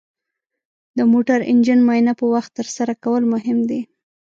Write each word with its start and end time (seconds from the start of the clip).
د 0.97 0.99
موټر 1.11 1.39
انجن 1.51 1.79
معاینه 1.87 2.13
په 2.19 2.25
وخت 2.33 2.51
ترسره 2.59 2.93
کول 3.03 3.23
مهم 3.33 3.57
دي. 3.69 3.81